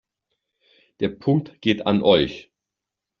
Der 0.99 1.09
Punkt 1.09 1.61
geht 1.61 1.85
an 1.85 2.01
euch. 2.01 2.49